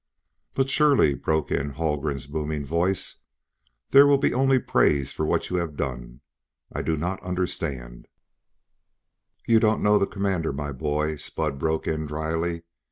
"But 0.55 0.71
surely," 0.71 1.13
broke 1.13 1.51
in 1.51 1.69
Haldgren's 1.73 2.25
booming 2.25 2.65
voice, 2.65 3.17
"there 3.91 4.07
will 4.07 4.17
be 4.17 4.33
only 4.33 4.57
praise 4.57 5.11
for 5.13 5.27
what 5.27 5.51
you 5.51 5.57
have 5.57 5.75
done. 5.77 6.21
I 6.73 6.81
do 6.81 6.97
not 6.97 7.21
understand" 7.21 8.07
"You 9.47 9.59
don't 9.59 9.83
know 9.83 9.99
the 9.99 10.07
Commander, 10.07 10.53
my 10.53 10.71
boy," 10.71 11.17
Spud 11.17 11.59
broke 11.59 11.85
in 11.87 12.07
dryly. 12.07 12.63